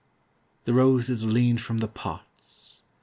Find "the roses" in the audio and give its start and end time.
0.65-1.23